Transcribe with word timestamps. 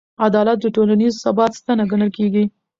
عدالت 0.25 0.57
د 0.61 0.65
ټولنیز 0.75 1.13
ثبات 1.23 1.51
ستنه 1.59 1.83
ګڼل 1.91 2.09
کېږي. 2.17 2.43